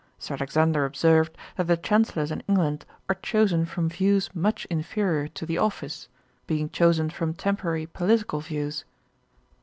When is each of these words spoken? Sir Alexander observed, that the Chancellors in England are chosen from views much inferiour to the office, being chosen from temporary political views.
Sir 0.17 0.33
Alexander 0.33 0.83
observed, 0.83 1.37
that 1.57 1.67
the 1.67 1.77
Chancellors 1.77 2.31
in 2.31 2.41
England 2.49 2.87
are 3.07 3.19
chosen 3.21 3.67
from 3.67 3.87
views 3.87 4.31
much 4.33 4.65
inferiour 4.71 5.27
to 5.27 5.45
the 5.45 5.59
office, 5.59 6.07
being 6.47 6.71
chosen 6.71 7.11
from 7.11 7.35
temporary 7.35 7.85
political 7.85 8.39
views. 8.39 8.83